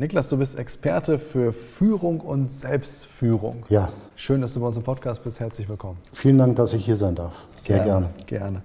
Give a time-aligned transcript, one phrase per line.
[0.00, 3.64] Niklas, du bist Experte für Führung und Selbstführung.
[3.68, 3.90] Ja.
[4.16, 5.40] Schön, dass du bei uns im Podcast bist.
[5.40, 5.98] Herzlich willkommen.
[6.14, 7.34] Vielen Dank, dass ich hier sein darf.
[7.58, 8.08] Sehr gerne.
[8.16, 8.24] Gerne.
[8.24, 8.62] gerne.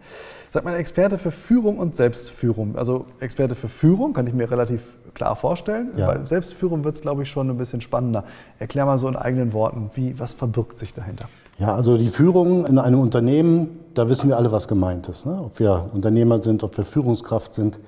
[0.52, 2.78] Sag mal, Experte für Führung und Selbstführung.
[2.78, 5.90] Also Experte für Führung kann ich mir relativ klar vorstellen.
[5.98, 6.08] Ja.
[6.08, 8.24] Bei Selbstführung wird es, glaube ich, schon ein bisschen spannender.
[8.58, 11.28] Erklär mal so in eigenen Worten, wie, was verbirgt sich dahinter?
[11.60, 15.26] Ja, also die Führung in einem Unternehmen, da wissen wir alle, was gemeint ist.
[15.26, 15.38] Ne?
[15.38, 17.82] Ob wir Unternehmer sind, ob wir Führungskraft sind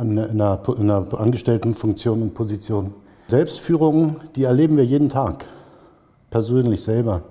[0.00, 2.94] in einer, in einer Angestelltenfunktion und Position.
[3.28, 5.44] Selbstführung, die erleben wir jeden Tag,
[6.30, 7.22] persönlich selber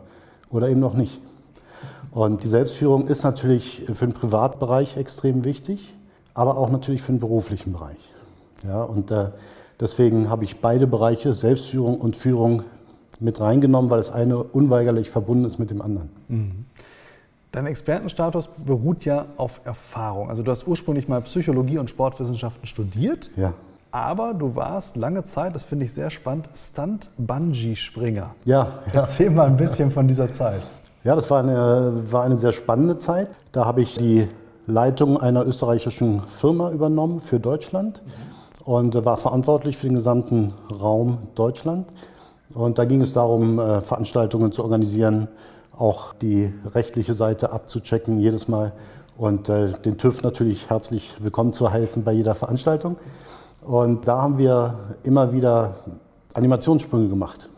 [0.49, 1.19] oder eben noch nicht.
[2.11, 5.93] Und die Selbstführung ist natürlich für den Privatbereich extrem wichtig,
[6.33, 7.97] aber auch natürlich für den beruflichen Bereich.
[8.67, 9.27] Ja, und äh,
[9.79, 12.63] deswegen habe ich beide Bereiche, Selbstführung und Führung,
[13.21, 16.09] mit reingenommen, weil das eine unweigerlich verbunden ist mit dem anderen.
[16.27, 16.65] Mhm.
[17.51, 20.29] Dein Expertenstatus beruht ja auf Erfahrung.
[20.29, 23.29] Also du hast ursprünglich mal Psychologie und Sportwissenschaften studiert.
[23.35, 23.53] Ja.
[23.91, 28.29] Aber du warst lange Zeit, das finde ich sehr spannend, Stunt-Bungee-Springer.
[28.45, 29.01] Ja, ja.
[29.01, 30.61] Erzähl mal ein bisschen von dieser Zeit.
[31.03, 33.27] Ja, das war eine, war eine sehr spannende Zeit.
[33.51, 34.29] Da habe ich die
[34.65, 38.01] Leitung einer österreichischen Firma übernommen für Deutschland
[38.63, 41.87] und war verantwortlich für den gesamten Raum Deutschland.
[42.53, 45.27] Und da ging es darum, äh, Veranstaltungen zu organisieren,
[45.77, 48.73] auch die rechtliche Seite abzuchecken jedes Mal
[49.17, 52.97] und äh, den TÜV natürlich herzlich willkommen zu heißen bei jeder Veranstaltung.
[53.61, 55.75] Und da haben wir immer wieder
[56.33, 57.49] Animationssprünge gemacht,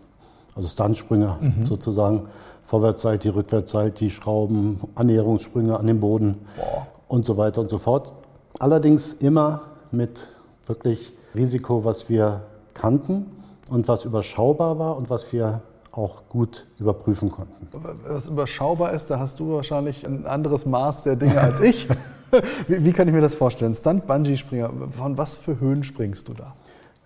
[0.56, 1.66] also Stuntsprünge mhm.
[1.66, 2.28] sozusagen,
[2.66, 6.88] Vorwärtssalti, Rückwärtssalti, Schrauben, Annäherungssprünge an den Boden Boah.
[7.08, 8.14] und so weiter und so fort.
[8.60, 9.62] Allerdings immer
[9.92, 10.28] mit
[10.66, 12.42] wirklich Risiko, was wir
[12.74, 13.28] kannten
[13.70, 15.62] und was überschaubar war und was wir
[15.94, 17.68] auch gut überprüfen konnten.
[18.08, 21.88] Was überschaubar ist, da hast du wahrscheinlich ein anderes Maß der Dinge als ich.
[22.68, 23.74] wie, wie, kann ich mir das vorstellen?
[23.74, 26.56] Stunt Bungee Springer, von was für Höhen springst du da?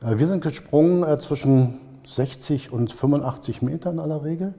[0.02, 4.54] Äh, wir sind gesprungen äh, zwischen 60 und 85 Metern in aller Regel.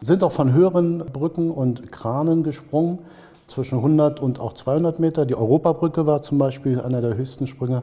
[0.00, 3.00] Sind auch von höheren Brücken und Kranen gesprungen,
[3.46, 5.26] zwischen 100 und auch 200 Meter.
[5.26, 7.82] Die Europabrücke war zum Beispiel einer der höchsten Sprünge.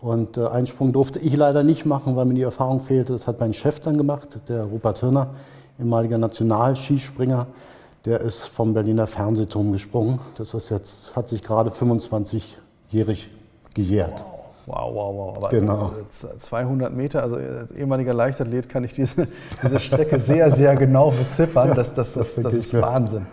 [0.00, 3.12] Und äh, einen Sprung durfte ich leider nicht machen, weil mir die Erfahrung fehlte.
[3.12, 5.30] Das hat mein Chef dann gemacht, der Rupert Hirner,
[5.78, 7.46] ehemaliger Nationalskispringer.
[8.04, 10.20] Der ist vom Berliner Fernsehturm gesprungen.
[10.36, 13.28] Das ist jetzt, hat sich gerade 25-jährig
[13.74, 14.24] gejährt.
[14.66, 15.36] Wow, wow, wow.
[15.36, 15.92] Aber genau.
[16.10, 19.26] 200 Meter, also als ehemaliger Leichtathlet kann ich diese,
[19.62, 21.72] diese Strecke sehr, sehr genau beziffern.
[21.74, 23.26] Das, das, das, das, das ist Wahnsinn.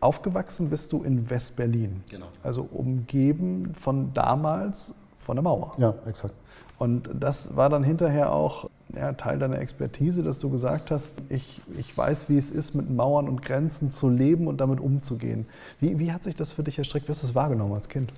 [0.00, 2.02] Aufgewachsen bist du in West-Berlin.
[2.08, 2.26] Genau.
[2.42, 4.94] Also umgeben von damals
[5.28, 5.72] von der Mauer.
[5.76, 6.32] Ja, exakt.
[6.78, 11.60] Und das war dann hinterher auch ja, Teil deiner Expertise, dass du gesagt hast, ich,
[11.76, 15.44] ich weiß, wie es ist, mit Mauern und Grenzen zu leben und damit umzugehen.
[15.80, 17.08] Wie, wie hat sich das für dich erstreckt?
[17.08, 18.10] Wie hast du es wahrgenommen als Kind?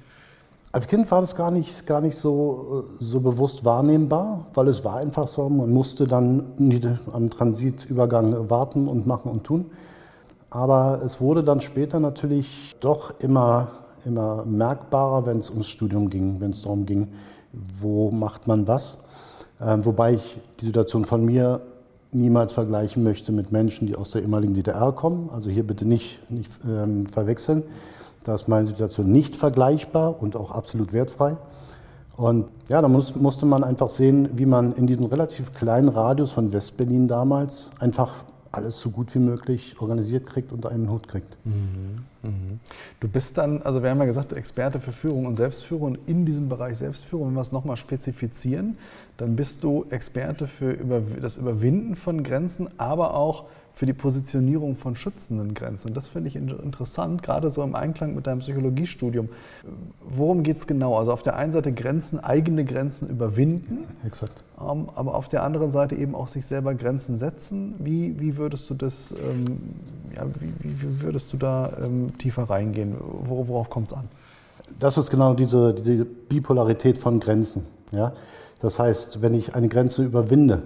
[0.71, 4.99] Als Kind war das gar nicht, gar nicht so, so bewusst wahrnehmbar, weil es war
[4.99, 6.45] einfach so, man musste dann
[7.13, 9.73] am Transitübergang warten und machen und tun.
[10.49, 16.41] Aber es wurde dann später natürlich doch immer immer merkbarer, wenn es ums Studium ging,
[16.41, 17.09] wenn es darum ging,
[17.81, 18.99] wo macht man was.
[19.61, 21.61] Ähm, wobei ich die Situation von mir
[22.13, 25.31] niemals vergleichen möchte mit Menschen, die aus der ehemaligen DDR kommen.
[25.33, 27.63] Also hier bitte nicht, nicht ähm, verwechseln.
[28.25, 31.37] Da ist meine Situation nicht vergleichbar und auch absolut wertfrei.
[32.17, 36.33] Und ja, da muss, musste man einfach sehen, wie man in diesem relativ kleinen Radius
[36.33, 41.37] von Westberlin damals einfach alles so gut wie möglich organisiert kriegt und einen Hut kriegt.
[41.45, 42.05] Mhm.
[43.01, 45.97] Du bist dann, also wir haben ja gesagt, Experte für Führung und Selbstführung.
[46.07, 48.77] In diesem Bereich Selbstführung, wenn wir es nochmal spezifizieren,
[49.17, 50.77] dann bist du Experte für
[51.19, 55.95] das Überwinden von Grenzen, aber auch für die Positionierung von schützenden Grenzen.
[55.95, 59.29] das finde ich interessant, gerade so im Einklang mit deinem Psychologiestudium.
[60.09, 60.97] Worum geht es genau?
[60.99, 64.45] Also auf der einen Seite Grenzen, eigene Grenzen überwinden, Exakt.
[64.61, 67.75] Ähm, aber auf der anderen Seite eben auch sich selber Grenzen setzen.
[67.79, 69.59] Wie, wie würdest du das, ähm,
[70.15, 72.97] ja, wie, wie, würdest du da ähm, tiefer reingehen?
[73.01, 74.09] worauf kommt es an?
[74.79, 77.67] Das ist genau diese, diese Bipolarität von Grenzen.
[77.93, 78.13] Ja?
[78.61, 80.63] Das heißt, wenn ich eine Grenze überwinde,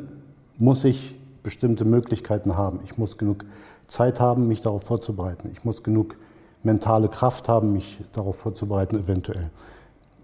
[0.59, 2.81] muss ich bestimmte Möglichkeiten haben.
[2.85, 3.45] Ich muss genug
[3.87, 5.51] Zeit haben, mich darauf vorzubereiten.
[5.53, 6.17] Ich muss genug
[6.65, 9.51] mentale Kraft haben, mich darauf vorzubereiten, eventuell.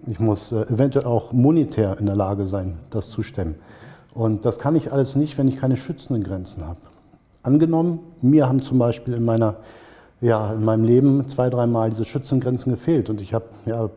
[0.08, 3.54] Ich muss äh, eventuell auch monetär in der Lage sein, das zu stemmen.
[4.14, 6.80] Und das kann ich alles nicht, wenn ich keine schützenden Grenzen habe.
[7.42, 9.56] Angenommen, mir haben zum Beispiel in, meiner,
[10.20, 13.10] ja, in meinem Leben zwei, dreimal diese Schützengrenzen gefehlt.
[13.10, 13.90] Und ich hab, ja,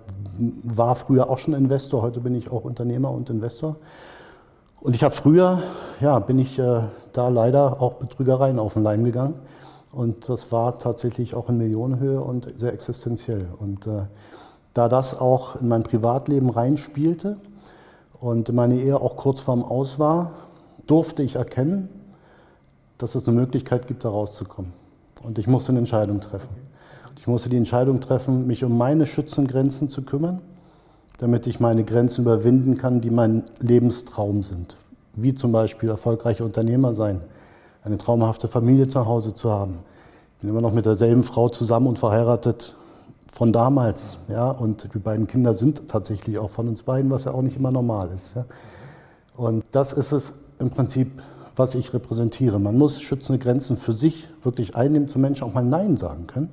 [0.64, 3.78] war früher auch schon Investor, heute bin ich auch Unternehmer und Investor.
[4.82, 5.64] Und ich habe früher,
[6.02, 6.82] ja, bin ich äh,
[7.14, 9.36] da leider auch Betrügereien auf den Leim gegangen.
[9.92, 13.48] Und das war tatsächlich auch in Millionenhöhe und sehr existenziell.
[13.60, 14.04] Und äh,
[14.74, 17.38] da das auch in mein Privatleben reinspielte
[18.20, 20.32] und meine Ehe auch kurz vorm Aus war,
[20.88, 21.90] durfte ich erkennen,
[22.98, 24.74] dass es eine Möglichkeit gibt, da rauszukommen.
[25.24, 26.50] Und ich musste eine Entscheidung treffen.
[27.20, 30.42] Ich musste die Entscheidung treffen, mich um meine Schützengrenzen zu kümmern,
[31.20, 34.76] damit ich meine Grenzen überwinden kann, die mein Lebenstraum sind.
[35.16, 37.22] Wie zum Beispiel erfolgreicher Unternehmer sein,
[37.84, 39.80] eine traumhafte Familie zu Hause zu haben.
[40.36, 42.76] Ich bin immer noch mit derselben Frau zusammen und verheiratet
[43.32, 44.18] von damals.
[44.30, 44.52] Ja?
[44.52, 47.72] Und die beiden Kinder sind tatsächlich auch von uns beiden, was ja auch nicht immer
[47.72, 48.36] normal ist.
[48.36, 48.46] Ja?
[49.36, 51.12] Und das ist es im Prinzip,
[51.56, 52.60] was ich repräsentiere.
[52.60, 56.50] Man muss schützende Grenzen für sich wirklich einnehmen, zu Menschen auch mal Nein sagen können,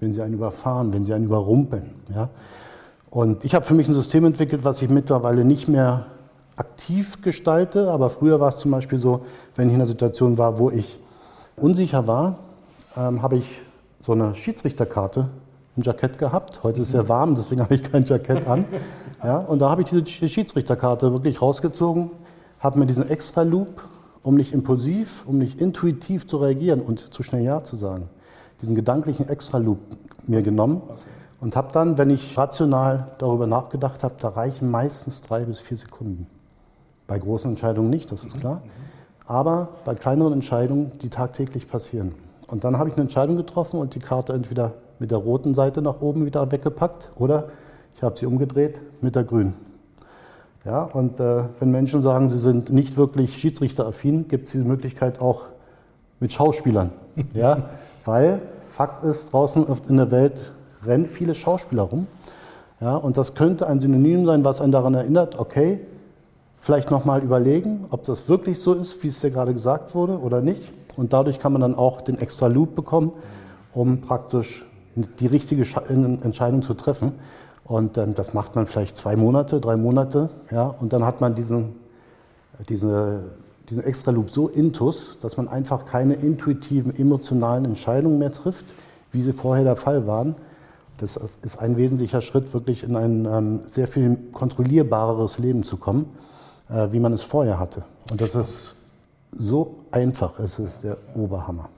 [0.00, 1.90] wenn sie einen überfahren, wenn sie einen überrumpeln.
[2.14, 2.30] Ja?
[3.10, 6.06] Und ich habe für mich ein System entwickelt, was ich mittlerweile nicht mehr
[6.56, 9.22] aktiv gestalte, aber früher war es zum Beispiel so,
[9.56, 10.98] wenn ich in einer Situation war, wo ich
[11.56, 12.38] unsicher war,
[12.96, 13.60] ähm, habe ich
[14.00, 15.28] so eine Schiedsrichterkarte
[15.76, 16.62] im Jackett gehabt.
[16.62, 18.64] Heute ist es sehr warm, deswegen habe ich kein Jackett an.
[19.24, 22.10] Ja, und da habe ich diese Schiedsrichterkarte wirklich rausgezogen,
[22.58, 23.80] habe mir diesen Extra-Loop,
[24.24, 28.08] um nicht impulsiv, um nicht intuitiv zu reagieren und zu schnell Ja zu sagen,
[28.60, 29.78] diesen gedanklichen Extra-Loop
[30.26, 30.82] mir genommen
[31.40, 35.76] und habe dann, wenn ich rational darüber nachgedacht habe, da reichen meistens drei bis vier
[35.76, 36.26] Sekunden.
[37.12, 38.62] Bei großen Entscheidungen nicht, das ist klar.
[39.26, 42.14] Aber bei kleineren Entscheidungen, die tagtäglich passieren.
[42.46, 45.82] Und dann habe ich eine Entscheidung getroffen und die Karte entweder mit der roten Seite
[45.82, 47.50] nach oben wieder weggepackt oder
[47.94, 49.52] ich habe sie umgedreht mit der grünen.
[50.64, 55.20] Ja, und äh, wenn Menschen sagen, sie sind nicht wirklich schiedsrichteraffin, gibt es diese Möglichkeit
[55.20, 55.42] auch
[56.18, 56.92] mit Schauspielern.
[57.34, 57.68] ja,
[58.06, 60.52] weil Fakt ist, draußen in der Welt
[60.86, 62.06] rennen viele Schauspieler rum.
[62.80, 65.80] Ja, und das könnte ein Synonym sein, was einen daran erinnert, okay,
[66.62, 70.40] vielleicht nochmal überlegen, ob das wirklich so ist, wie es dir gerade gesagt wurde oder
[70.40, 70.72] nicht.
[70.96, 73.12] Und dadurch kann man dann auch den extra Loop bekommen,
[73.72, 74.64] um praktisch
[74.94, 77.14] die richtige Entscheidung zu treffen.
[77.64, 81.34] Und ähm, das macht man vielleicht zwei Monate, drei Monate, ja, und dann hat man
[81.34, 81.76] diesen,
[82.68, 83.32] diese,
[83.68, 88.66] diesen Extra-Loop so intus, dass man einfach keine intuitiven, emotionalen Entscheidungen mehr trifft,
[89.10, 90.36] wie sie vorher der Fall waren.
[90.98, 96.06] Das ist ein wesentlicher Schritt, wirklich in ein ähm, sehr viel kontrollierbareres Leben zu kommen,
[96.68, 97.82] wie man es vorher hatte.
[98.10, 98.74] Und das ist
[99.32, 101.68] so einfach ist es der Oberhammer.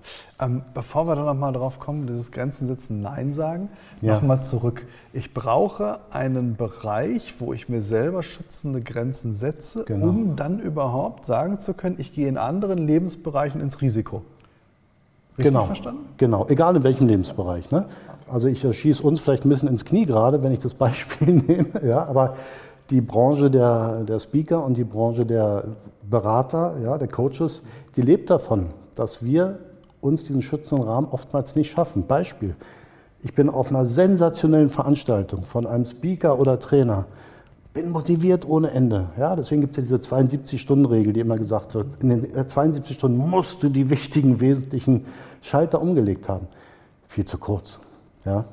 [0.40, 3.68] Ähm, bevor wir dann nochmal drauf kommen, dieses Grenzen setzen, Nein sagen,
[4.00, 4.14] ja.
[4.14, 4.84] nochmal zurück.
[5.12, 10.08] Ich brauche einen Bereich, wo ich mir selber schützende Grenzen setze, genau.
[10.08, 14.22] um dann überhaupt sagen zu können, ich gehe in anderen Lebensbereichen ins Risiko.
[15.38, 16.08] Richtig genau, verstanden?
[16.16, 17.70] Genau, egal in welchem Lebensbereich.
[17.70, 17.86] Ne?
[18.28, 21.84] Also ich schieße uns vielleicht ein bisschen ins Knie gerade, wenn ich das Beispiel nehme.
[21.84, 22.34] Ja, aber
[22.90, 25.64] die Branche der, der Speaker und die Branche der
[26.08, 27.62] Berater, ja, der Coaches,
[27.96, 29.58] die lebt davon, dass wir
[30.00, 32.06] uns diesen schützenden Rahmen oftmals nicht schaffen.
[32.06, 32.54] Beispiel,
[33.22, 37.06] ich bin auf einer sensationellen Veranstaltung von einem Speaker oder Trainer,
[37.72, 39.08] bin motiviert ohne Ende.
[39.18, 42.00] Ja, deswegen gibt es ja diese 72-Stunden-Regel, die immer gesagt wird.
[42.00, 45.06] In den 72 Stunden musst du die wichtigen, wesentlichen
[45.40, 46.46] Schalter umgelegt haben.
[47.08, 47.80] Viel zu kurz.
[48.24, 48.44] Ja,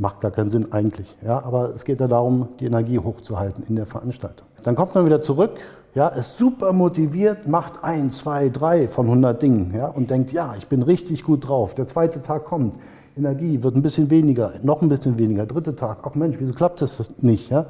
[0.00, 1.16] macht gar keinen Sinn eigentlich.
[1.22, 4.46] Ja, aber es geht ja darum, die Energie hochzuhalten in der Veranstaltung.
[4.64, 5.60] Dann kommt man wieder zurück,
[5.94, 10.54] ja, ist super motiviert, macht ein, zwei, drei von 100 Dingen ja, und denkt, ja,
[10.56, 11.74] ich bin richtig gut drauf.
[11.74, 12.78] Der zweite Tag kommt,
[13.16, 15.46] Energie wird ein bisschen weniger, noch ein bisschen weniger.
[15.46, 17.50] Dritte Tag, ach Mensch, wieso klappt das nicht?
[17.50, 17.66] Ja?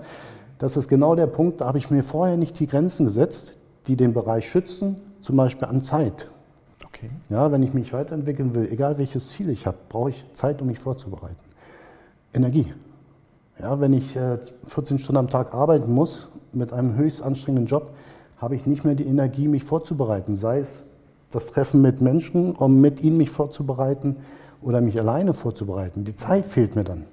[0.58, 3.56] Das ist genau der Punkt, da habe ich mir vorher nicht die Grenzen gesetzt,
[3.87, 6.28] die den Bereich schützen, zum Beispiel an Zeit.
[6.84, 7.10] Okay.
[7.30, 10.68] Ja, wenn ich mich weiterentwickeln will, egal welches Ziel ich habe, brauche ich Zeit, um
[10.68, 11.50] mich vorzubereiten.
[12.32, 12.72] Energie.
[13.58, 14.16] Ja, wenn ich
[14.66, 17.90] 14 äh, Stunden am Tag arbeiten muss mit einem höchst anstrengenden Job,
[18.38, 20.34] habe ich nicht mehr die Energie, mich vorzubereiten.
[20.34, 20.87] Sei es
[21.30, 24.16] das Treffen mit Menschen, um mit ihnen mich vorzubereiten
[24.62, 26.04] oder mich alleine vorzubereiten.
[26.04, 27.04] Die Zeit fehlt mir dann.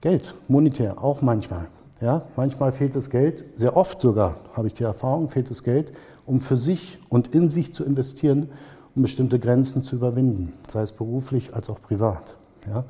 [0.00, 1.68] Geld, monetär, auch manchmal.
[2.00, 5.92] Ja, manchmal fehlt das Geld, sehr oft sogar, habe ich die Erfahrung, fehlt das Geld,
[6.26, 8.50] um für sich und in sich zu investieren,
[8.94, 12.36] um bestimmte Grenzen zu überwinden, sei es beruflich als auch privat.
[12.68, 12.84] Ja.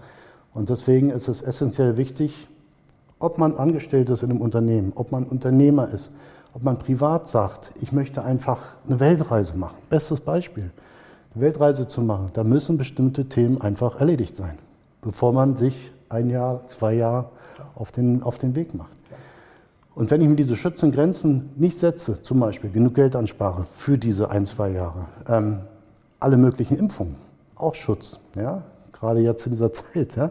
[0.54, 2.48] Und deswegen ist es essentiell wichtig,
[3.18, 6.12] ob man angestellt ist in einem Unternehmen, ob man Unternehmer ist,
[6.52, 9.76] ob man privat sagt, ich möchte einfach eine Weltreise machen.
[9.90, 10.70] Bestes Beispiel.
[11.34, 14.58] Eine Weltreise zu machen, da müssen bestimmte Themen einfach erledigt sein,
[15.02, 17.30] bevor man sich ein Jahr, zwei Jahre
[17.74, 18.96] auf den, auf den Weg macht.
[19.94, 24.30] Und wenn ich mir diese Schützengrenzen nicht setze, zum Beispiel genug Geld anspare für diese
[24.30, 25.60] ein, zwei Jahre, ähm,
[26.20, 27.16] alle möglichen Impfungen,
[27.56, 28.62] auch Schutz, ja,
[28.98, 30.30] gerade jetzt in dieser Zeit, ja,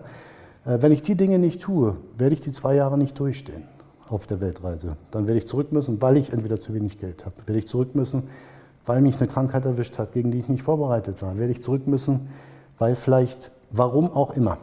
[0.66, 3.64] äh, wenn ich die Dinge nicht tue, werde ich die zwei Jahre nicht durchstehen
[4.10, 4.98] auf der Weltreise.
[5.12, 7.96] Dann werde ich zurück müssen, weil ich entweder zu wenig Geld habe, werde ich zurück
[7.96, 8.24] müssen,
[8.86, 11.88] weil mich eine Krankheit erwischt hat, gegen die ich nicht vorbereitet war, werde ich zurück
[11.88, 12.30] müssen,
[12.78, 14.60] weil vielleicht, warum auch immer.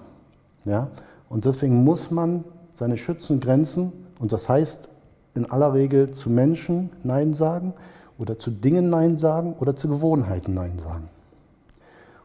[0.64, 0.88] Ja?
[1.28, 2.44] Und deswegen muss man
[2.76, 4.88] seine Schützengrenzen, und das heißt
[5.34, 7.74] in aller Regel zu Menschen Nein sagen
[8.18, 11.08] oder zu Dingen Nein sagen oder zu Gewohnheiten Nein sagen.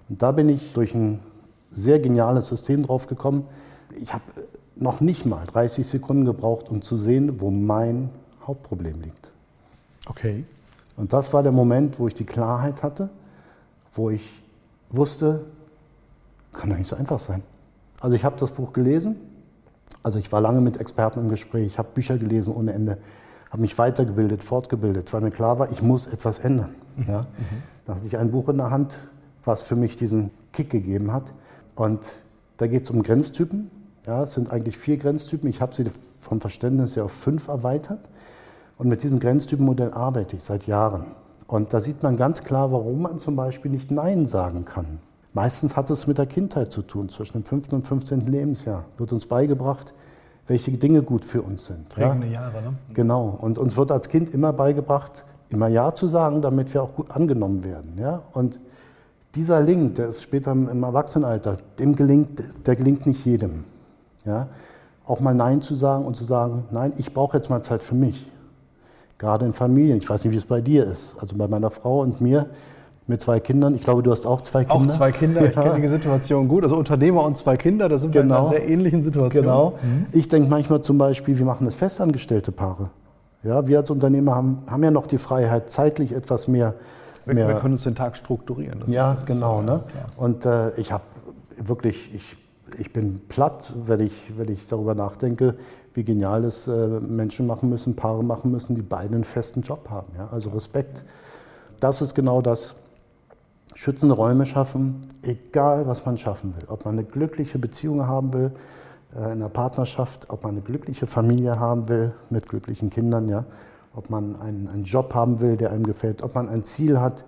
[0.08, 1.20] Und da bin ich durch ein
[1.72, 3.46] sehr geniales System drauf gekommen.
[4.00, 4.24] Ich habe
[4.76, 8.10] noch nicht mal 30 Sekunden gebraucht, um zu sehen, wo mein
[8.46, 9.32] Hauptproblem liegt.
[10.08, 10.46] Okay.
[10.96, 13.10] Und das war der Moment, wo ich die Klarheit hatte,
[13.92, 14.44] wo ich
[14.90, 15.46] wusste,
[16.54, 17.44] kann doch nicht so einfach sein.
[18.02, 19.16] Also ich habe das Buch gelesen,
[20.04, 22.98] also ich war lange mit Experten im Gespräch, ich habe Bücher gelesen ohne Ende,
[23.50, 26.76] habe mich weitergebildet, fortgebildet, weil mir klar war, ich muss etwas ändern.
[27.08, 27.22] Ja?
[27.22, 27.26] Mhm.
[27.86, 28.98] Dann hatte ich ein Buch in der Hand,
[29.46, 31.32] was für mich diesen Kick gegeben hat.
[31.80, 32.02] Und
[32.58, 33.72] da geht es um Grenztypen.
[34.06, 35.50] Ja, es sind eigentlich vier Grenztypen.
[35.50, 35.86] Ich habe sie
[36.18, 38.02] vom Verständnis her auf fünf erweitert.
[38.78, 41.06] Und mit diesem Grenztypenmodell arbeite ich seit Jahren.
[41.48, 45.00] Und da sieht man ganz klar, warum man zum Beispiel nicht Nein sagen kann.
[45.32, 47.08] Meistens hat es mit der Kindheit zu tun.
[47.08, 47.72] Zwischen dem 5.
[47.72, 48.28] und 15.
[48.28, 49.94] Lebensjahr wird uns beigebracht,
[50.48, 51.88] welche Dinge gut für uns sind.
[51.88, 52.34] Prägende ja?
[52.34, 52.74] Jahre, ne?
[52.94, 53.38] Genau.
[53.40, 57.12] Und uns wird als Kind immer beigebracht, immer Ja zu sagen, damit wir auch gut
[57.12, 57.98] angenommen werden.
[57.98, 58.24] Ja?
[58.34, 58.60] Und
[59.36, 63.66] dieser Link, der ist später im Erwachsenenalter, dem gelingt, der gelingt nicht jedem.
[64.26, 64.48] Ja?
[65.06, 67.96] Auch mal Nein zu sagen und zu sagen, nein, ich brauche jetzt mal Zeit für
[67.96, 68.30] mich
[69.20, 70.00] gerade in Familien.
[70.00, 71.16] Ich weiß nicht, wie es bei dir ist.
[71.20, 72.48] Also bei meiner Frau und mir
[73.06, 73.76] mit zwei Kindern.
[73.76, 74.94] Ich glaube, du hast auch zwei Kinder.
[74.94, 75.44] Auch zwei Kinder.
[75.44, 76.64] Ich kenne die Situation gut.
[76.64, 78.50] Also Unternehmer und zwei Kinder, da sind wir in einer genau.
[78.50, 79.44] sehr ähnlichen Situation.
[79.44, 79.74] Genau.
[79.82, 80.06] Mhm.
[80.14, 82.92] Ich denke manchmal zum Beispiel, wir machen das festangestellte Paare.
[83.44, 86.76] Ja, wir als Unternehmer haben, haben ja noch die Freiheit, zeitlich etwas mehr.
[87.26, 88.80] Wir, mehr, wir können uns den Tag strukturieren.
[88.80, 89.58] Das ja, genau.
[89.58, 89.84] So, ne?
[89.94, 90.06] Ja.
[90.18, 91.04] Und äh, ich habe
[91.58, 92.38] wirklich, ich,
[92.78, 95.56] ich bin platt, wenn ich, wenn ich darüber nachdenke,
[95.94, 99.90] wie genial es äh, Menschen machen müssen, Paare machen müssen, die beide einen festen Job
[99.90, 100.08] haben.
[100.18, 100.30] Ja?
[100.32, 101.04] Also Respekt.
[101.80, 102.76] Das ist genau das.
[103.76, 106.66] Schützende Räume schaffen, egal was man schaffen will.
[106.68, 108.52] Ob man eine glückliche Beziehung haben will,
[109.16, 113.46] äh, in einer Partnerschaft, ob man eine glückliche Familie haben will mit glücklichen Kindern, ja?
[113.96, 117.26] Ob man einen, einen Job haben will, der einem gefällt, ob man ein Ziel hat,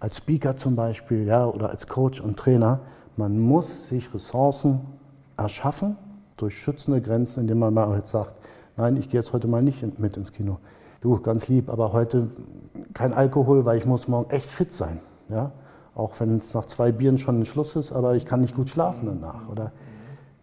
[0.00, 2.80] als Speaker zum Beispiel ja, oder als Coach und Trainer.
[3.16, 4.80] Man muss sich Ressourcen
[5.36, 5.96] erschaffen
[6.36, 8.34] durch schützende Grenzen, indem man mal sagt,
[8.76, 10.58] nein, ich gehe jetzt heute mal nicht mit ins Kino.
[11.00, 12.28] Du, ganz lieb, aber heute
[12.94, 15.00] kein Alkohol, weil ich muss morgen echt fit sein.
[15.28, 15.52] Ja?
[15.94, 18.70] Auch wenn es nach zwei Bieren schon ein Schluss ist, aber ich kann nicht gut
[18.70, 19.48] schlafen danach.
[19.48, 19.72] Oder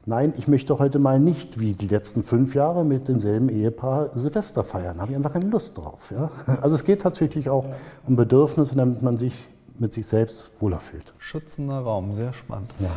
[0.06, 4.64] nein, ich möchte heute mal nicht wie die letzten fünf Jahre mit demselben Ehepaar Silvester
[4.64, 4.96] feiern.
[4.98, 6.12] Da habe ich einfach keine Lust drauf.
[6.12, 6.30] Ja?
[6.62, 7.66] Also es geht tatsächlich auch
[8.08, 9.48] um Bedürfnisse, damit man sich
[9.80, 11.14] mit sich selbst wohler fühlt.
[11.18, 12.74] Schützender Raum, sehr spannend.
[12.80, 12.90] Ja.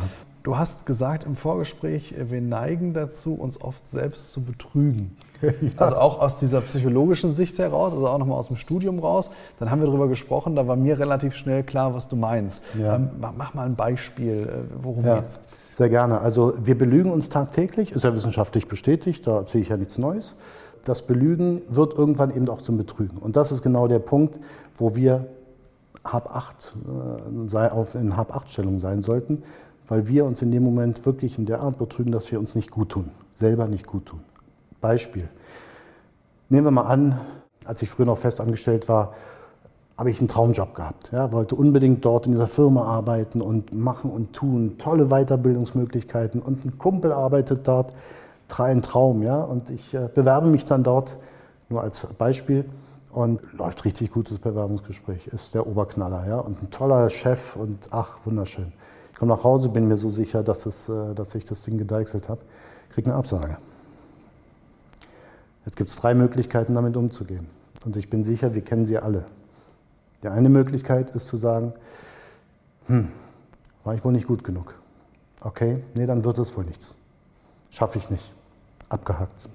[0.43, 5.15] Du hast gesagt im Vorgespräch, wir neigen dazu, uns oft selbst zu betrügen.
[5.41, 5.51] Ja.
[5.77, 9.29] Also auch aus dieser psychologischen Sicht heraus, also auch nochmal aus dem Studium raus.
[9.57, 12.61] Dann haben wir darüber gesprochen, da war mir relativ schnell klar, was du meinst.
[12.77, 12.97] Ja.
[12.97, 15.21] Ähm, mach mal ein Beispiel, äh, worum ja.
[15.21, 15.39] geht's?
[15.79, 16.19] Sehr gerne.
[16.19, 20.35] Also wir belügen uns tagtäglich, ist ja wissenschaftlich bestätigt, da erzähle ich ja nichts Neues.
[20.83, 23.17] Das Belügen wird irgendwann eben auch zum Betrügen.
[23.17, 24.41] Und das ist genau der Punkt,
[24.77, 25.27] wo wir
[26.03, 26.75] Hab 8,
[27.25, 29.41] äh, in Hab-8-Stellung sein sollten
[29.87, 32.71] weil wir uns in dem Moment wirklich in der Art betrügen, dass wir uns nicht
[32.71, 34.19] gut tun, selber nicht gut tun.
[34.81, 35.27] Beispiel.
[36.49, 37.19] Nehmen wir mal an,
[37.65, 39.13] als ich früher noch fest angestellt war,
[39.99, 41.11] habe ich einen Traumjob gehabt.
[41.11, 46.65] Ja, wollte unbedingt dort in dieser Firma arbeiten und machen und tun, tolle Weiterbildungsmöglichkeiten und
[46.65, 47.93] ein Kumpel arbeitet dort,
[48.57, 51.17] ein Traum, ja, und ich äh, bewerbe mich dann dort,
[51.69, 52.65] nur als Beispiel,
[53.11, 58.17] und läuft richtig gutes Bewerbungsgespräch, ist der Oberknaller, ja, und ein toller Chef und ach,
[58.25, 58.73] wunderschön
[59.19, 62.29] komme nach Hause, bin mir so sicher, dass, es, äh, dass ich das Ding gedeichselt
[62.29, 62.41] habe,
[62.89, 63.57] kriege eine Absage.
[65.65, 67.47] Jetzt gibt es drei Möglichkeiten, damit umzugehen.
[67.85, 69.25] Und ich bin sicher, wir kennen sie alle.
[70.23, 71.73] Die eine Möglichkeit ist zu sagen,
[72.87, 73.07] hm,
[73.83, 74.75] war ich wohl nicht gut genug.
[75.41, 76.95] Okay, nee, dann wird es wohl nichts.
[77.69, 78.33] Schaffe ich nicht.
[78.89, 79.47] Abgehakt.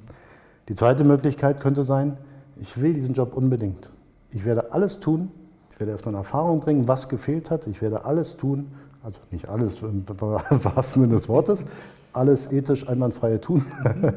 [0.68, 2.16] Die zweite Möglichkeit könnte sein,
[2.56, 3.90] ich will diesen Job unbedingt.
[4.30, 5.30] Ich werde alles tun,
[5.72, 7.66] ich werde erstmal in Erfahrung bringen, was gefehlt hat.
[7.66, 11.64] Ich werde alles tun, also nicht alles im wahrsten Sinne des Wortes,
[12.12, 13.64] alles ethisch einwandfreie tun,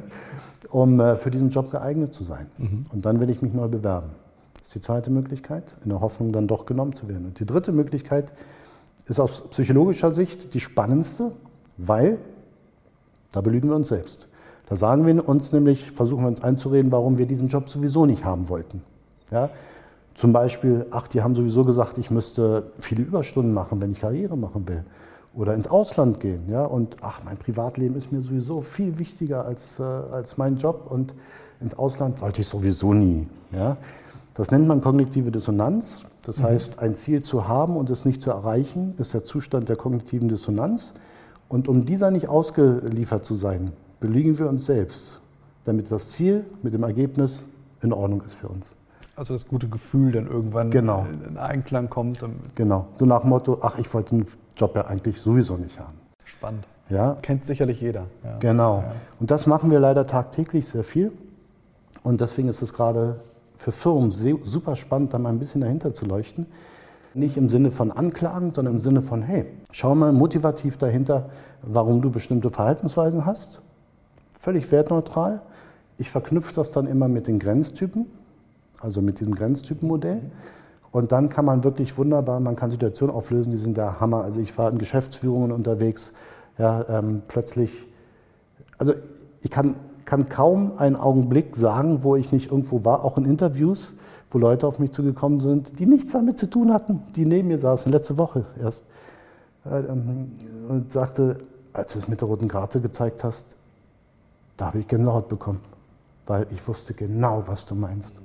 [0.69, 2.49] um äh, für diesen Job geeignet zu sein.
[2.57, 2.85] Mhm.
[2.93, 4.11] Und dann will ich mich neu bewerben.
[4.67, 7.25] Das ist die zweite Möglichkeit, in der Hoffnung, dann doch genommen zu werden.
[7.27, 8.33] Und die dritte Möglichkeit
[9.05, 11.31] ist aus psychologischer Sicht die spannendste,
[11.77, 12.17] weil
[13.31, 14.27] da belügen wir uns selbst.
[14.67, 18.25] Da sagen wir uns nämlich, versuchen wir uns einzureden, warum wir diesen Job sowieso nicht
[18.25, 18.83] haben wollten.
[19.31, 19.49] Ja?
[20.15, 24.35] Zum Beispiel, ach, die haben sowieso gesagt, ich müsste viele Überstunden machen, wenn ich Karriere
[24.35, 24.83] machen will.
[25.33, 26.43] Oder ins Ausland gehen.
[26.49, 26.65] Ja?
[26.65, 30.87] Und ach, mein Privatleben ist mir sowieso viel wichtiger als, äh, als mein Job.
[30.91, 31.15] Und
[31.61, 33.29] ins Ausland wollte ich sowieso nie.
[33.53, 33.77] Ja?
[34.37, 36.03] Das nennt man kognitive Dissonanz.
[36.21, 36.43] Das mhm.
[36.43, 40.29] heißt, ein Ziel zu haben und es nicht zu erreichen, ist der Zustand der kognitiven
[40.29, 40.93] Dissonanz.
[41.49, 45.21] Und um dieser nicht ausgeliefert zu sein, belügen wir uns selbst,
[45.63, 47.47] damit das Ziel mit dem Ergebnis
[47.81, 48.75] in Ordnung ist für uns.
[49.15, 51.07] Also das gute Gefühl dann irgendwann genau.
[51.27, 52.19] in Einklang kommt.
[52.53, 55.97] Genau, so nach dem Motto, ach, ich wollte den Job ja eigentlich sowieso nicht haben.
[56.25, 56.67] Spannend.
[56.89, 57.17] Ja.
[57.23, 58.05] Kennt sicherlich jeder.
[58.23, 58.37] Ja.
[58.37, 58.81] Genau.
[58.81, 58.91] Ja.
[59.19, 61.11] Und das machen wir leider tagtäglich sehr viel.
[62.03, 63.19] Und deswegen ist es gerade
[63.57, 66.45] für Firmen super spannend, da mal ein bisschen dahinter zu leuchten.
[67.13, 71.29] Nicht im Sinne von Anklagen, sondern im Sinne von, hey, schau mal motivativ dahinter,
[71.65, 73.61] warum du bestimmte Verhaltensweisen hast
[74.47, 75.41] völlig wertneutral.
[75.97, 78.05] Ich verknüpfe das dann immer mit den Grenztypen,
[78.79, 80.21] also mit diesem Grenztypenmodell.
[80.91, 84.23] Und dann kann man wirklich wunderbar, man kann Situationen auflösen, die sind der Hammer.
[84.23, 86.13] Also ich war in Geschäftsführungen unterwegs,
[86.57, 87.87] ja, ähm, plötzlich,
[88.77, 88.93] also
[89.41, 89.75] ich kann,
[90.07, 93.93] kann kaum einen Augenblick sagen, wo ich nicht irgendwo war, auch in Interviews,
[94.31, 97.59] wo Leute auf mich zugekommen sind, die nichts damit zu tun hatten, die neben mir
[97.59, 98.85] saßen, letzte Woche erst,
[99.65, 100.31] äh, ähm,
[100.69, 101.39] und sagte,
[101.73, 103.57] als du es mit der roten Karte gezeigt hast,
[104.55, 105.59] da habe ich Gänsehaut bekommen,
[106.25, 108.21] weil ich wusste genau, was du meinst.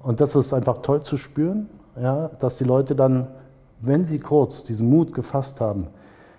[0.00, 1.68] Und das ist einfach toll zu spüren,
[2.00, 3.28] ja, dass die Leute dann,
[3.82, 5.88] wenn sie kurz diesen Mut gefasst haben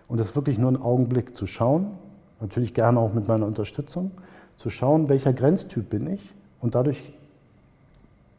[0.08, 1.92] und es wirklich nur einen Augenblick zu schauen,
[2.42, 4.10] natürlich gerne auch mit meiner Unterstützung,
[4.58, 7.14] zu schauen, welcher Grenztyp bin ich und dadurch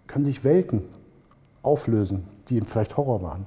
[0.07, 0.83] können sich Welten
[1.63, 3.47] auflösen, die vielleicht Horror waren.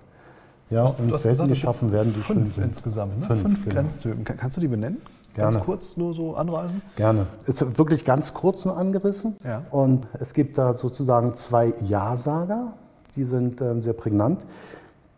[0.70, 2.64] Ja, und Welten gesagt, geschaffen werden, die fünf schön sind.
[2.72, 3.20] insgesamt.
[3.20, 3.26] Ne?
[3.26, 3.76] Fünf, fünf genau.
[3.76, 4.24] Grenztypen.
[4.26, 5.02] Kannst du die benennen?
[5.34, 5.54] Gerne.
[5.54, 6.82] Ganz kurz nur so anreißen?
[6.96, 7.28] Gerne.
[7.46, 9.36] Ist wirklich ganz kurz nur angerissen.
[9.46, 9.64] Ja.
[9.70, 12.74] Und es gibt da sozusagen zwei Ja-Sager,
[13.16, 14.46] die sind ähm, sehr prägnant.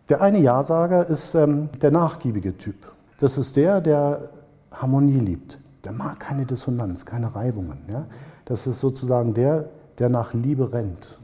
[0.09, 2.75] Der eine Ja-Sager ist ähm, der nachgiebige Typ.
[3.19, 4.29] Das ist der, der
[4.71, 5.57] Harmonie liebt.
[5.83, 7.79] Der mag keine Dissonanz, keine Reibungen.
[7.91, 8.05] Ja?
[8.45, 11.19] Das ist sozusagen der, der nach Liebe rennt.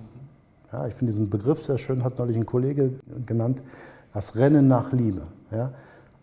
[0.71, 2.91] Ja, ich finde diesen Begriff sehr schön, hat neulich ein Kollege
[3.25, 3.63] genannt,
[4.13, 5.23] das Rennen nach Liebe.
[5.51, 5.71] Ja?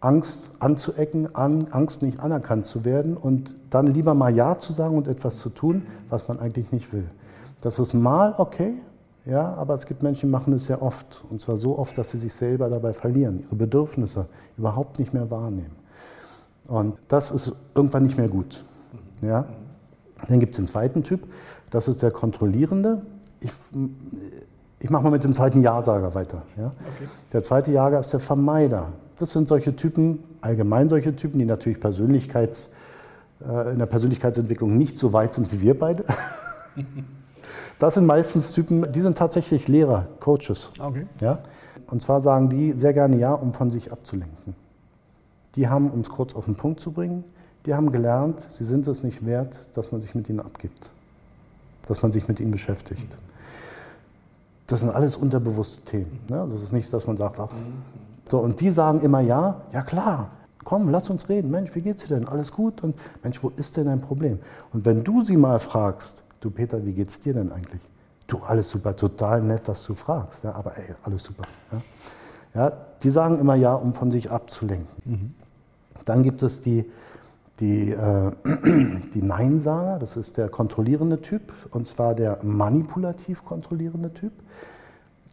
[0.01, 5.07] Angst anzuecken, Angst nicht anerkannt zu werden und dann lieber mal Ja zu sagen und
[5.07, 7.09] etwas zu tun, was man eigentlich nicht will.
[7.61, 8.75] Das ist mal okay,
[9.25, 11.25] ja, aber es gibt Menschen, die machen es sehr oft.
[11.31, 14.27] Und zwar so oft, dass sie sich selber dabei verlieren, ihre Bedürfnisse
[14.59, 15.77] überhaupt nicht mehr wahrnehmen.
[16.73, 18.65] Und das ist irgendwann nicht mehr gut.
[19.21, 19.45] Ja?
[20.27, 21.27] Dann gibt es den zweiten Typ,
[21.71, 23.03] das ist der Kontrollierende.
[23.41, 23.51] Ich,
[24.79, 26.45] ich mache mal mit dem zweiten Ja-Sager weiter.
[26.57, 26.69] Ja?
[26.69, 27.11] Okay.
[27.35, 28.95] Der zweite Jager ist der Vermeider.
[29.19, 32.71] Das sind solche Typen, allgemein solche Typen, die natürlich Persönlichkeits,
[33.47, 36.07] äh, in der Persönlichkeitsentwicklung nicht so weit sind wie wir beide.
[37.79, 40.71] Das sind meistens Typen, die sind tatsächlich Lehrer, Coaches.
[40.79, 41.05] Okay.
[41.21, 41.41] Ja?
[41.89, 44.55] Und zwar sagen die sehr gerne Ja, um von sich abzulenken.
[45.55, 47.25] Die haben, um es kurz auf den Punkt zu bringen,
[47.67, 50.91] die haben gelernt, sie sind es nicht wert, dass man sich mit ihnen abgibt,
[51.87, 53.07] dass man sich mit ihnen beschäftigt.
[54.67, 56.21] Das sind alles unterbewusste Themen.
[56.29, 56.49] Ne?
[56.51, 57.51] Das ist nicht, dass man sagt, ach,
[58.29, 60.31] so, und die sagen immer ja, ja klar,
[60.65, 61.51] komm, lass uns reden.
[61.51, 62.27] Mensch, wie geht's dir denn?
[62.27, 62.83] Alles gut?
[62.83, 64.39] Und Mensch, wo ist denn dein Problem?
[64.73, 67.83] Und wenn du sie mal fragst, du Peter, wie geht's dir denn eigentlich?
[68.27, 70.45] Du, alles super, total nett, dass du fragst.
[70.45, 71.43] Ja, aber ey, alles super.
[71.73, 71.83] Ja.
[72.55, 74.89] ja die sagen immer ja, um von sich abzulenken.
[75.05, 75.35] Mhm.
[76.05, 76.85] Dann gibt es die,
[77.61, 78.33] die, äh,
[79.15, 84.33] die Neinsager, das ist der kontrollierende Typ, und zwar der manipulativ kontrollierende Typ.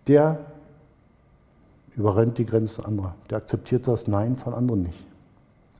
[0.07, 0.39] Der
[1.95, 3.15] überrennt die Grenzen anderer.
[3.29, 5.05] Der akzeptiert das Nein von anderen nicht.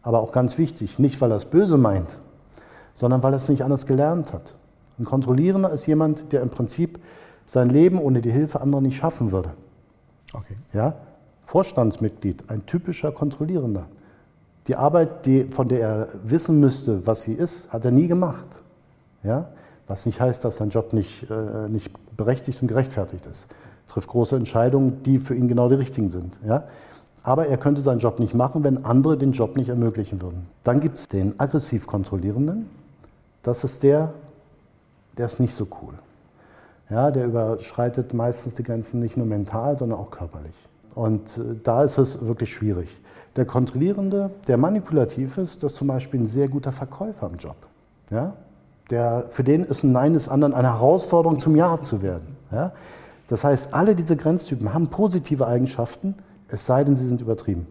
[0.02, 2.20] Aber auch ganz wichtig, nicht weil er es böse meint,
[2.94, 4.56] sondern weil er es nicht anders gelernt hat.
[4.98, 7.00] Ein Kontrollierender ist jemand, der im Prinzip
[7.46, 9.52] sein Leben ohne die Hilfe anderer nicht schaffen würde.
[10.34, 10.58] Okay.
[10.74, 10.96] Ja?
[11.46, 13.88] Vorstandsmitglied, ein typischer Kontrollierender.
[14.70, 18.62] Die Arbeit, die, von der er wissen müsste, was sie ist, hat er nie gemacht.
[19.24, 19.50] Ja?
[19.88, 23.48] Was nicht heißt, dass sein Job nicht, äh, nicht berechtigt und gerechtfertigt ist
[23.90, 26.40] trifft große Entscheidungen, die für ihn genau die richtigen sind.
[26.46, 26.64] Ja?
[27.24, 30.48] Aber er könnte seinen Job nicht machen, wenn andere den Job nicht ermöglichen würden.
[30.64, 32.70] Dann gibt es den aggressiv Kontrollierenden.
[33.44, 34.14] Das ist der,
[35.18, 35.94] der ist nicht so cool.
[36.90, 40.56] Ja, der überschreitet meistens die Grenzen nicht nur mental, sondern auch körperlich.
[40.96, 42.90] Und äh, da ist es wirklich schwierig.
[43.36, 47.56] Der Kontrollierende, der manipulativ ist, das ist zum Beispiel ein sehr guter Verkäufer im Job.
[48.10, 48.34] Ja?
[48.90, 52.36] Der, für den ist ein Nein des anderen eine Herausforderung, zum Ja zu werden.
[52.52, 52.72] Ja?
[53.28, 56.16] Das heißt, alle diese Grenztypen haben positive Eigenschaften,
[56.48, 57.68] es sei denn, sie sind übertrieben.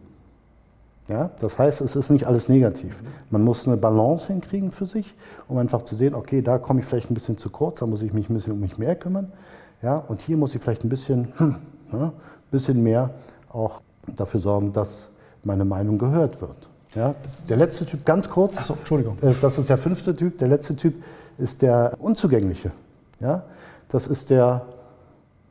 [1.08, 3.02] Ja, das heißt, es ist nicht alles negativ.
[3.30, 5.14] Man muss eine Balance hinkriegen für sich,
[5.48, 8.02] um einfach zu sehen, okay, da komme ich vielleicht ein bisschen zu kurz, da muss
[8.02, 9.32] ich mich ein bisschen um mich mehr kümmern.
[9.80, 11.56] Ja, und hier muss ich vielleicht ein bisschen, hm,
[11.92, 12.12] ja,
[12.50, 13.10] bisschen mehr
[13.50, 13.80] auch
[14.16, 15.08] dafür sorgen, dass
[15.44, 16.68] meine Meinung gehört wird.
[16.94, 17.12] Ja,
[17.48, 18.58] der letzte Typ, ganz kurz.
[18.58, 19.18] Achso, Entschuldigung.
[19.22, 20.38] Äh, das ist der fünfte Typ.
[20.38, 21.02] Der letzte Typ
[21.36, 22.72] ist der Unzugängliche.
[23.20, 23.42] Ja,
[23.88, 24.62] das ist der,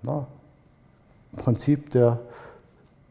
[0.03, 0.25] na,
[1.33, 2.19] im Prinzip der,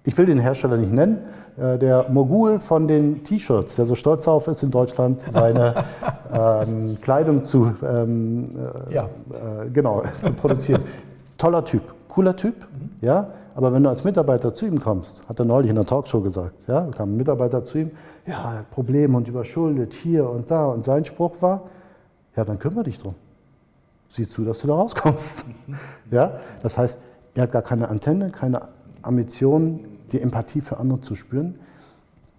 [0.04, 1.18] ich will den Hersteller nicht nennen,
[1.56, 5.84] äh, der Mogul von den T-Shirts, der so stolz darauf ist, in Deutschland seine
[6.32, 8.50] ähm, Kleidung zu, ähm,
[8.90, 9.04] äh, ja.
[9.04, 10.82] äh, genau, zu produzieren.
[11.38, 12.90] Toller Typ, cooler Typ, mhm.
[13.00, 13.28] ja.
[13.56, 16.68] Aber wenn du als Mitarbeiter zu ihm kommst, hat er neulich in der Talkshow gesagt,
[16.68, 17.90] ja, kam ein Mitarbeiter zu ihm,
[18.26, 21.62] ja, Probleme und überschuldet hier und da und sein Spruch war,
[22.36, 23.14] ja, dann kümmere dich drum.
[24.10, 25.46] Sieh zu, dass du da rauskommst.
[26.10, 26.98] ja, das heißt,
[27.34, 28.60] er hat gar keine Antenne, keine
[29.00, 31.58] Ambitionen, die Empathie für andere zu spüren,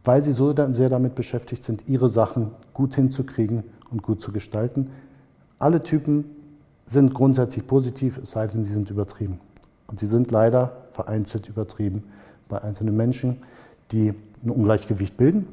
[0.03, 4.91] weil sie so sehr damit beschäftigt sind, ihre Sachen gut hinzukriegen und gut zu gestalten.
[5.57, 6.25] Alle Typen
[6.85, 9.39] sind grundsätzlich positiv, es sei denn, sie sind übertrieben.
[9.87, 12.03] Und sie sind leider vereinzelt übertrieben
[12.49, 13.43] bei einzelnen Menschen,
[13.91, 15.47] die ein Ungleichgewicht bilden,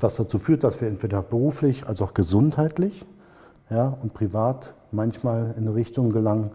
[0.00, 3.04] was dazu führt, dass wir entweder beruflich als auch gesundheitlich
[3.70, 6.50] ja, und privat manchmal in eine Richtung gelangen,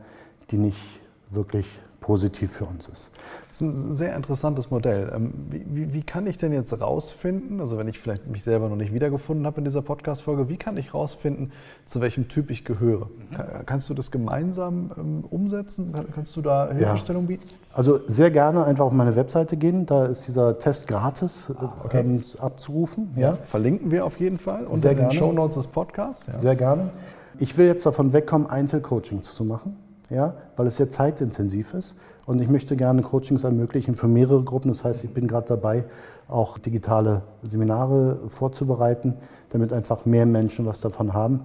[0.49, 1.65] die nicht wirklich
[2.01, 3.11] positiv für uns ist.
[3.47, 5.11] Das ist ein sehr interessantes Modell.
[5.15, 8.67] Ähm, wie, wie, wie, kann ich denn jetzt rausfinden, also wenn ich vielleicht mich selber
[8.67, 11.51] noch nicht wiedergefunden habe in dieser Podcast-Folge, wie kann ich rausfinden,
[11.85, 13.05] zu welchem Typ ich gehöre?
[13.05, 13.65] Mhm.
[13.67, 15.93] Kannst du das gemeinsam ähm, umsetzen?
[16.13, 17.27] Kannst du da Hilfestellung ja.
[17.27, 17.47] bieten?
[17.71, 21.99] Also sehr gerne einfach auf meine Webseite gehen, da ist dieser Test gratis ah, okay.
[21.99, 23.11] ähm, abzurufen.
[23.15, 23.21] Ja.
[23.21, 23.37] ja.
[23.43, 26.27] verlinken wir auf jeden Fall unter sehr den Show Notes des Podcasts.
[26.27, 26.39] Ja.
[26.39, 26.89] Sehr gerne.
[27.37, 29.77] Ich will jetzt davon wegkommen, Einzelcoachings zu machen
[30.11, 31.95] ja, weil es sehr zeitintensiv ist.
[32.25, 34.67] Und ich möchte gerne Coachings ermöglichen für mehrere Gruppen.
[34.67, 35.85] Das heißt, ich bin gerade dabei,
[36.27, 39.15] auch digitale Seminare vorzubereiten,
[39.49, 41.41] damit einfach mehr Menschen was davon haben,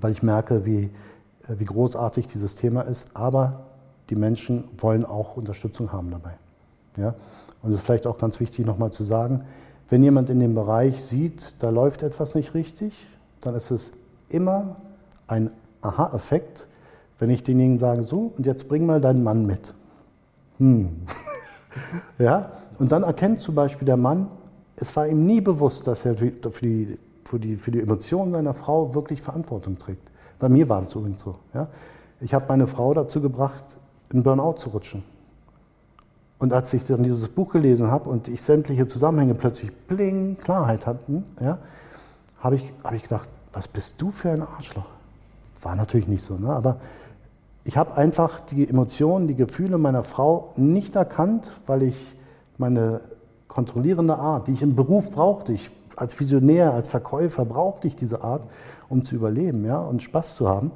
[0.00, 0.90] weil ich merke, wie,
[1.48, 3.08] äh, wie großartig dieses Thema ist.
[3.14, 3.66] Aber
[4.10, 6.32] die Menschen wollen auch Unterstützung haben dabei.
[6.96, 7.14] Ja?
[7.62, 9.44] Und es ist vielleicht auch ganz wichtig nochmal zu sagen,
[9.88, 13.06] wenn jemand in dem Bereich sieht, da läuft etwas nicht richtig,
[13.40, 13.92] dann ist es
[14.28, 14.76] immer
[15.28, 16.66] ein Aha-Effekt,
[17.18, 19.74] wenn ich denjenigen sage, so, und jetzt bring mal deinen Mann mit.
[20.58, 21.02] Hm.
[22.18, 24.28] ja, und dann erkennt zum Beispiel der Mann,
[24.76, 28.54] es war ihm nie bewusst, dass er für die, für die, für die Emotionen seiner
[28.54, 30.10] Frau wirklich Verantwortung trägt.
[30.38, 31.36] Bei mir war das übrigens so.
[31.54, 31.68] Ja?
[32.20, 33.64] Ich habe meine Frau dazu gebracht,
[34.12, 35.02] in Burnout zu rutschen.
[36.38, 40.86] Und als ich dann dieses Buch gelesen habe und ich sämtliche Zusammenhänge plötzlich bling, Klarheit
[40.86, 41.58] hatten, ja,
[42.40, 44.90] habe ich, hab ich gedacht, was bist du für ein Arschloch?
[45.62, 46.50] War natürlich nicht so, ne?
[46.50, 46.76] aber
[47.66, 51.96] ich habe einfach die Emotionen, die Gefühle meiner Frau nicht erkannt, weil ich
[52.58, 53.00] meine
[53.48, 58.22] kontrollierende Art, die ich im Beruf brauchte, ich als Visionär, als Verkäufer brauchte ich diese
[58.22, 58.46] Art,
[58.88, 60.70] um zu überleben ja, und Spaß zu haben,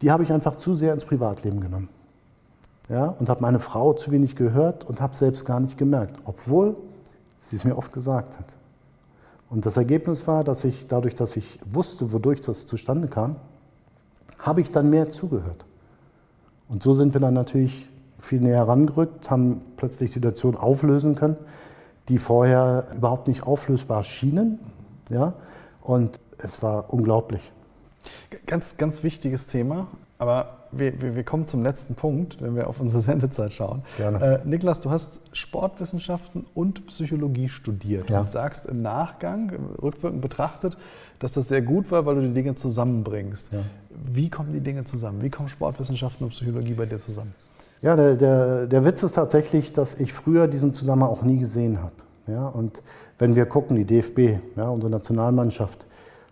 [0.00, 1.88] die habe ich einfach zu sehr ins Privatleben genommen.
[2.88, 6.74] Ja, und habe meine Frau zu wenig gehört und habe selbst gar nicht gemerkt, obwohl
[7.38, 8.56] sie es mir oft gesagt hat.
[9.48, 13.36] Und das Ergebnis war, dass ich dadurch, dass ich wusste, wodurch das zustande kam,
[14.40, 15.64] habe ich dann mehr zugehört.
[16.68, 21.36] Und so sind wir dann natürlich viel näher herangerückt, haben plötzlich Situationen auflösen können,
[22.08, 24.58] die vorher überhaupt nicht auflösbar schienen.
[25.08, 25.34] Ja?
[25.82, 27.52] Und es war unglaublich.
[28.46, 29.88] Ganz, ganz wichtiges Thema.
[30.18, 33.82] Aber wir, wir, wir, kommen zum letzten Punkt, wenn wir auf unsere Sendezeit schauen.
[33.96, 34.42] Gerne.
[34.44, 38.20] Äh, Niklas, du hast Sportwissenschaften und Psychologie studiert ja.
[38.20, 40.76] und sagst im Nachgang, rückwirkend betrachtet,
[41.18, 43.52] dass das sehr gut war, weil du die Dinge zusammenbringst.
[43.52, 43.60] Ja.
[43.90, 45.22] Wie kommen die Dinge zusammen?
[45.22, 47.34] Wie kommen Sportwissenschaften und Psychologie bei dir zusammen?
[47.80, 51.82] Ja, der, der, der Witz ist tatsächlich, dass ich früher diesen Zusammenhang auch nie gesehen
[51.82, 51.94] habe.
[52.28, 52.82] Ja, und
[53.18, 55.86] wenn wir gucken, die DFB, ja, unsere Nationalmannschaft,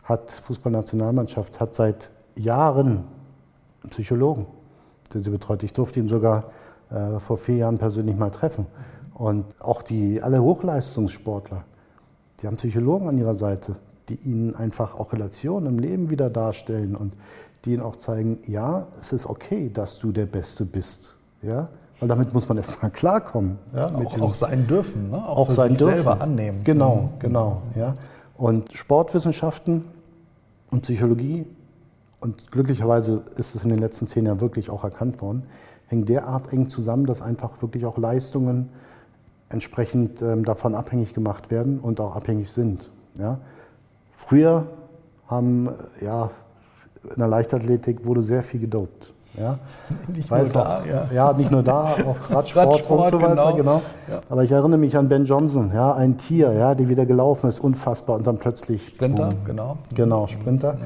[0.05, 3.05] hat, Fußballnationalmannschaft, hat seit Jahren
[3.88, 4.47] Psychologen,
[5.12, 5.62] den sie betreut.
[5.62, 6.51] Ich durfte ihn sogar
[6.90, 8.66] äh, vor vier Jahren persönlich mal treffen.
[9.14, 11.64] Und auch die, alle Hochleistungssportler,
[12.40, 13.77] die haben Psychologen an ihrer Seite,
[14.09, 17.14] die ihnen einfach auch Relationen im Leben wieder darstellen und
[17.64, 21.14] die ihnen auch zeigen, ja, es ist okay, dass du der Beste bist.
[21.43, 21.69] Ja?
[22.01, 23.59] Weil damit muss man erstmal klarkommen.
[23.75, 23.95] Ja?
[23.95, 25.29] Auch, auch, sein dürfen, ne?
[25.29, 25.97] auch, auch sein dürfen.
[25.97, 26.64] selber annehmen.
[26.64, 27.19] Genau, mhm.
[27.19, 27.62] genau.
[27.77, 27.97] Ja?
[28.37, 29.85] Und Sportwissenschaften
[30.71, 31.47] und Psychologie,
[32.21, 35.45] und glücklicherweise ist es in den letzten zehn Jahren wirklich auch erkannt worden,
[35.87, 38.71] hängen derart eng zusammen, dass einfach wirklich auch Leistungen
[39.49, 42.91] entsprechend ähm, davon abhängig gemacht werden und auch abhängig sind.
[43.19, 43.39] Ja?
[44.17, 44.69] Früher
[45.27, 46.31] haben, ja,
[47.03, 49.15] in der Leichtathletik wurde sehr viel gedopt.
[49.39, 49.59] Ja.
[50.09, 51.07] Nicht nur da, ja.
[51.13, 51.33] ja.
[51.33, 53.57] nicht nur da, auch Radsport, Radsport, und so weiter, genau.
[53.57, 53.83] genau.
[54.09, 54.21] Ja.
[54.29, 57.61] Aber ich erinnere mich an Ben Johnson, ja, ein Tier, ja, der wieder gelaufen ist,
[57.61, 58.89] unfassbar und dann plötzlich.
[58.89, 59.45] Sprinter, boom.
[59.45, 59.77] genau.
[59.95, 60.79] Genau, Sprinter.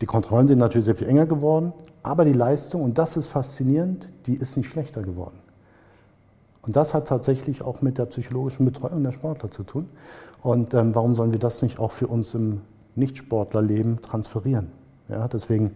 [0.00, 4.08] Die Kontrollen sind natürlich sehr viel enger geworden, aber die Leistung, und das ist faszinierend,
[4.26, 5.38] die ist nicht schlechter geworden.
[6.62, 9.88] Und das hat tatsächlich auch mit der psychologischen Betreuung der Sportler zu tun.
[10.42, 12.60] Und ähm, warum sollen wir das nicht auch für uns im
[12.94, 14.68] Nichtsportlerleben transferieren?
[15.08, 15.72] Ja, deswegen,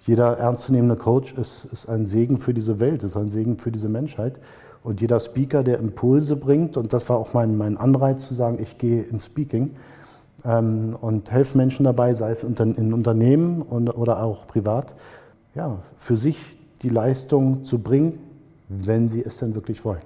[0.00, 3.88] jeder ernstzunehmende Coach ist, ist ein Segen für diese Welt, ist ein Segen für diese
[3.88, 4.40] Menschheit.
[4.82, 8.58] Und jeder Speaker, der Impulse bringt, und das war auch mein, mein Anreiz zu sagen,
[8.60, 9.72] ich gehe ins Speaking
[10.44, 14.94] ähm, und helfe Menschen dabei, sei es in Unternehmen und, oder auch privat,
[15.54, 18.18] ja, für sich die Leistung zu bringen,
[18.68, 20.02] wenn sie es denn wirklich wollen.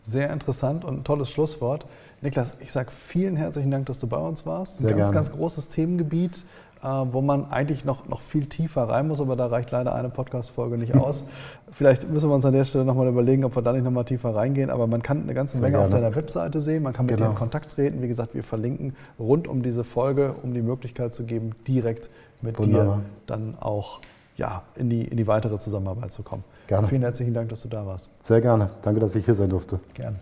[0.00, 1.86] Sehr interessant und ein tolles Schlusswort.
[2.22, 4.78] Niklas, ich sage vielen herzlichen Dank, dass du bei uns warst.
[4.78, 5.14] Ein Sehr ganz, gerne.
[5.14, 6.44] ganz großes Themengebiet,
[6.82, 10.78] wo man eigentlich noch, noch viel tiefer rein muss, aber da reicht leider eine Podcast-Folge
[10.78, 11.24] nicht aus.
[11.70, 14.34] Vielleicht müssen wir uns an der Stelle nochmal überlegen, ob wir da nicht nochmal tiefer
[14.34, 14.70] reingehen.
[14.70, 17.30] Aber man kann eine ganze Menge auf deiner Webseite sehen, man kann mit dir Genau.
[17.30, 18.02] in Kontakt treten.
[18.02, 22.10] Wie gesagt, wir verlinken rund um diese Folge, um die Möglichkeit zu geben, direkt
[22.42, 22.96] mit Wunderbar.
[22.98, 24.00] dir dann auch
[24.36, 26.44] ja, in, die, in die weitere Zusammenarbeit zu kommen.
[26.66, 26.86] Gerne.
[26.88, 28.10] Vielen herzlichen Dank, dass du da warst.
[28.20, 28.68] Sehr gerne.
[28.82, 29.80] Danke, dass ich hier sein durfte.
[29.94, 30.16] Gerne.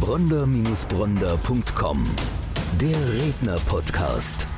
[0.00, 2.04] Bronder-Bronder.com
[2.80, 4.57] Der Redner-Podcast.